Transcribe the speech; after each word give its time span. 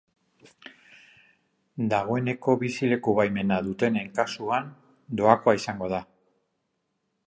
Dagoeneko 1.91 2.57
bizileku-baimena 2.65 3.61
dutenen 3.69 4.11
kasuan 4.21 4.75
doakoa 5.21 5.59
izango 5.63 5.97
da. 5.97 6.05